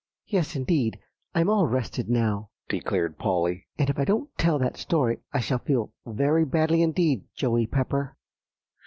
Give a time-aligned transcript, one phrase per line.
[0.25, 0.97] "Yes, indeed;
[1.35, 5.59] I'm all rested now," declared Polly; "and if I don't tell that story I shall
[5.59, 8.17] feel very badly indeed, Joey Pepper."